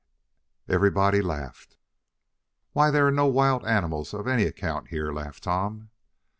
[0.67, 1.77] Everybody laughed.
[2.73, 5.91] "Why, there are no wild animals of any account here," laughed Tom.